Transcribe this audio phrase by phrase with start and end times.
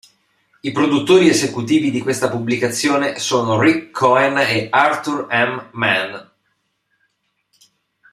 [0.65, 5.69] I produttori esecutivi di questa pubblicazione sono Ric Cohen e Arthur M.
[5.73, 6.19] Mann.